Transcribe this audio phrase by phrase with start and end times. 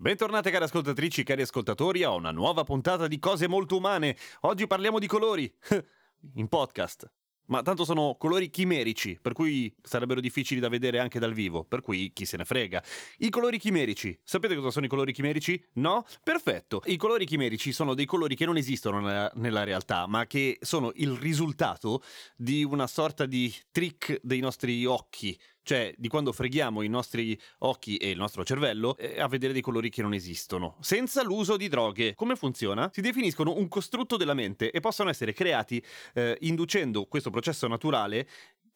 [0.00, 4.16] Bentornate cari ascoltatrici, cari ascoltatori a una nuova puntata di Cose Molto Umane.
[4.42, 5.52] Oggi parliamo di colori,
[6.34, 7.10] in podcast.
[7.46, 11.80] Ma tanto sono colori chimerici, per cui sarebbero difficili da vedere anche dal vivo, per
[11.80, 12.80] cui chi se ne frega.
[13.18, 14.16] I colori chimerici.
[14.22, 15.60] Sapete cosa sono i colori chimerici?
[15.74, 16.04] No?
[16.22, 16.80] Perfetto.
[16.84, 20.92] I colori chimerici sono dei colori che non esistono nella, nella realtà, ma che sono
[20.94, 22.04] il risultato
[22.36, 25.36] di una sorta di trick dei nostri occhi
[25.68, 29.60] cioè di quando freghiamo i nostri occhi e il nostro cervello eh, a vedere dei
[29.60, 32.14] colori che non esistono, senza l'uso di droghe.
[32.14, 32.88] Come funziona?
[32.90, 38.26] Si definiscono un costrutto della mente e possono essere creati eh, inducendo questo processo naturale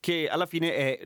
[0.01, 1.01] che alla fine è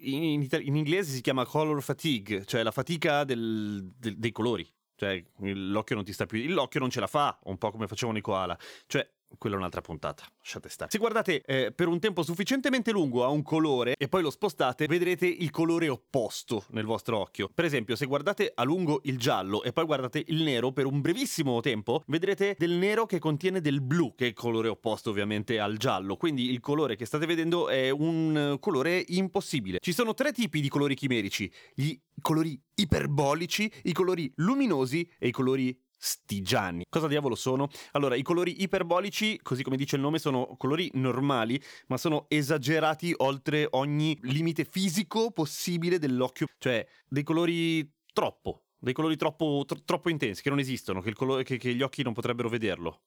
[0.00, 4.68] in, in, in, inglese si chiama color fatigue, cioè la fatica del, del, dei colori.
[4.96, 6.44] Cioè, l'occhio non ti sta più.
[6.52, 8.58] L'occhio non ce la fa, un po' come facevano i koala.
[8.86, 10.90] Cioè, quella è un'altra puntata, lasciate stare.
[10.90, 14.86] Se guardate eh, per un tempo sufficientemente lungo a un colore e poi lo spostate,
[14.86, 17.48] vedrete il colore opposto nel vostro occhio.
[17.52, 21.00] Per esempio, se guardate a lungo il giallo e poi guardate il nero per un
[21.00, 25.58] brevissimo tempo, vedrete del nero che contiene del blu, che è il colore opposto ovviamente
[25.58, 26.16] al giallo.
[26.16, 29.78] Quindi il colore che state vedendo è un colore impossibile.
[29.80, 35.32] Ci sono tre tipi di colori chimerici: gli colori iperbolici, i colori luminosi e i
[35.32, 36.84] colori stigiani.
[36.88, 37.68] Cosa diavolo sono?
[37.92, 43.12] Allora, i colori iperbolici, così come dice il nome, sono colori normali, ma sono esagerati
[43.18, 50.08] oltre ogni limite fisico possibile dell'occhio, cioè dei colori troppo, dei colori troppo, tro- troppo
[50.08, 53.02] intensi, che non esistono, che, colore, che, che, gli occhi non potrebbero vederlo.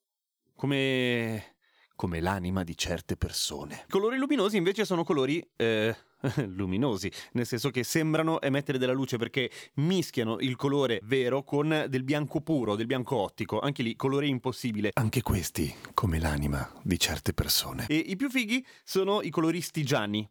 [0.56, 1.56] Come...
[1.96, 3.86] come l'anima di certe persone.
[3.88, 5.46] I colori luminosi invece sono colori...
[5.56, 5.96] Eh
[6.56, 12.04] luminosi, nel senso che sembrano emettere della luce perché mischiano il colore vero con del
[12.04, 14.92] bianco puro, del bianco ottico, anche lì colore impossibile.
[14.94, 17.86] Anche questi, come l'anima di certe persone.
[17.88, 20.28] E i più fighi sono i colori stigiani.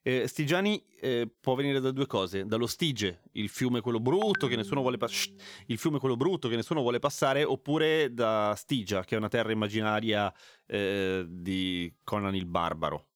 [0.00, 4.56] Eh, Stigiani eh, può venire da due cose, dallo Stige, il fiume quello brutto che
[4.56, 5.34] nessuno vuole passare,
[5.66, 9.52] il fiume quello brutto che nessuno vuole passare, oppure da Stigia, che è una terra
[9.52, 10.32] immaginaria
[10.66, 13.08] eh, di Conan il Barbaro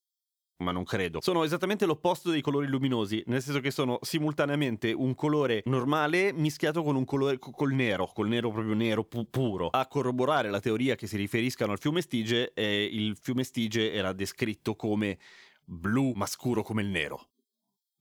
[0.62, 1.20] ma non credo.
[1.20, 6.82] Sono esattamente l'opposto dei colori luminosi, nel senso che sono simultaneamente un colore normale mischiato
[6.82, 9.68] con un colore col nero, col nero proprio nero pu- puro.
[9.68, 14.12] A corroborare la teoria che si riferiscano al fiume Stige, eh, il fiume Stige era
[14.12, 15.18] descritto come
[15.64, 17.28] blu ma scuro come il nero,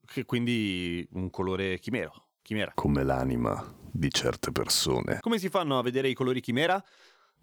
[0.05, 2.27] che quindi un colore chimero.
[2.41, 2.71] Chimera.
[2.73, 5.19] Come l'anima di certe persone.
[5.19, 6.83] Come si fanno a vedere i colori chimera?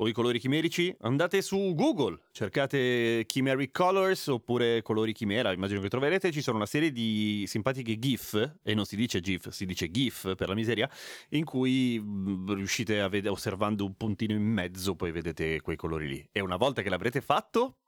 [0.01, 5.89] O i colori chimerici, andate su Google, cercate Chimeric Colors oppure colori chimera, immagino che
[5.89, 9.91] troverete, ci sono una serie di simpatiche GIF, e non si dice GIF, si dice
[9.91, 10.89] GIF per la miseria,
[11.31, 12.01] in cui
[12.47, 16.29] riuscite a vedere, osservando un puntino in mezzo, poi vedete quei colori lì.
[16.31, 17.79] E una volta che l'avrete fatto,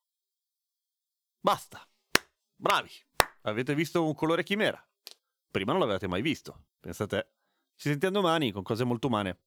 [1.40, 1.86] basta.
[2.56, 2.90] Bravi,
[3.42, 4.84] avete visto un colore chimera.
[5.48, 7.34] Prima non l'avevate mai visto, pensate.
[7.76, 9.38] Ci sentiamo domani con cose molto umane.